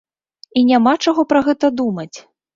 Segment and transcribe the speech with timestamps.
[0.61, 2.13] І няма чаго пра гэта думаць.